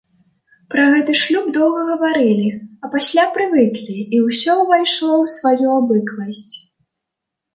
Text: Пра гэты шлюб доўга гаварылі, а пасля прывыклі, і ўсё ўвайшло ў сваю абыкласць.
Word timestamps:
Пра 0.75 0.83
гэты 0.93 1.11
шлюб 1.23 1.45
доўга 1.57 1.81
гаварылі, 1.89 2.47
а 2.87 2.89
пасля 2.95 3.25
прывыклі, 3.35 3.97
і 4.19 4.23
ўсё 4.27 4.51
ўвайшло 4.61 5.11
ў 5.23 5.35
сваю 5.35 5.67
абыкласць. 5.81 6.55